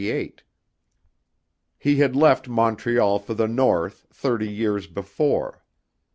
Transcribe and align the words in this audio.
He 1.77 1.97
had 1.99 2.15
left 2.15 2.49
Montreal 2.49 3.19
for 3.19 3.35
the 3.35 3.47
North 3.47 4.07
thirty 4.11 4.49
years 4.51 4.87
before. 4.87 5.63